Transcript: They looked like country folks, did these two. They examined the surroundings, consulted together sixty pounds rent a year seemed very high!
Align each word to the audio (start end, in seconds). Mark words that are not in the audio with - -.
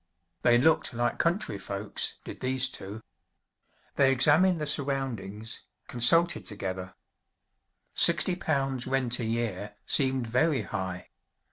They 0.41 0.57
looked 0.57 0.95
like 0.95 1.19
country 1.19 1.59
folks, 1.59 2.15
did 2.23 2.39
these 2.39 2.67
two. 2.67 3.01
They 3.97 4.11
examined 4.11 4.59
the 4.59 4.65
surroundings, 4.65 5.61
consulted 5.87 6.43
together 6.43 6.95
sixty 7.93 8.35
pounds 8.35 8.87
rent 8.87 9.19
a 9.19 9.25
year 9.25 9.75
seemed 9.85 10.25
very 10.25 10.63
high! 10.63 11.09